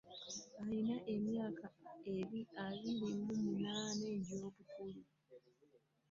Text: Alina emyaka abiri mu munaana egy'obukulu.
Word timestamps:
Alina 0.61 0.95
emyaka 1.15 1.65
abiri 1.91 2.41
mu 3.25 3.33
munaana 3.43 4.03
egy'obukulu. 4.17 5.01